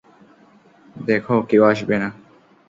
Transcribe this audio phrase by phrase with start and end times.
[1.05, 2.09] দেখো, কেউ আসবে না।